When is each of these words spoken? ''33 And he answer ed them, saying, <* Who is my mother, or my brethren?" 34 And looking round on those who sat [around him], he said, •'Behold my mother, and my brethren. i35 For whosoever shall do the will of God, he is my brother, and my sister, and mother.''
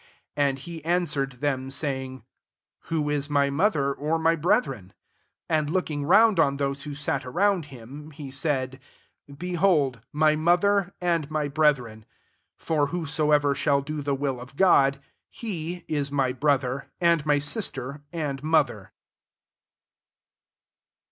''33 0.35 0.49
And 0.49 0.57
he 0.59 0.83
answer 0.83 1.21
ed 1.25 1.31
them, 1.33 1.69
saying, 1.69 2.23
<* 2.53 2.79
Who 2.85 3.07
is 3.11 3.29
my 3.29 3.51
mother, 3.51 3.93
or 3.93 4.17
my 4.17 4.35
brethren?" 4.35 4.93
34 5.47 5.57
And 5.59 5.69
looking 5.69 6.05
round 6.05 6.39
on 6.39 6.57
those 6.57 6.85
who 6.85 6.95
sat 6.95 7.23
[around 7.23 7.65
him], 7.65 8.09
he 8.09 8.31
said, 8.31 8.79
•'Behold 9.31 10.01
my 10.11 10.35
mother, 10.35 10.95
and 11.01 11.29
my 11.29 11.47
brethren. 11.47 12.07
i35 12.59 12.63
For 12.65 12.87
whosoever 12.87 13.53
shall 13.53 13.81
do 13.81 14.01
the 14.01 14.15
will 14.15 14.39
of 14.41 14.55
God, 14.55 14.99
he 15.29 15.85
is 15.87 16.11
my 16.11 16.31
brother, 16.31 16.87
and 16.99 17.23
my 17.23 17.37
sister, 17.37 18.01
and 18.11 18.41
mother.'' 18.41 18.93